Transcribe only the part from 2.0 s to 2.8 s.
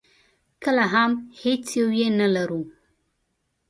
نه ولرو.